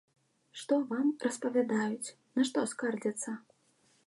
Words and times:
Што 0.61 0.79
вам 0.93 1.11
распавядаюць, 1.27 2.13
на 2.39 2.47
што 2.51 2.65
скардзяцца? 2.73 3.41